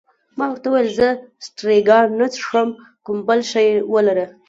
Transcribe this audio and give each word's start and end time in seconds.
ما 0.37 0.45
ورته 0.49 0.67
وویل: 0.69 0.89
زه 0.99 1.07
سټریګا 1.45 1.99
نه 2.19 2.27
څښم، 2.33 2.69
کوم 3.05 3.17
بل 3.27 3.39
شی 3.51 3.67
ولره. 3.93 4.25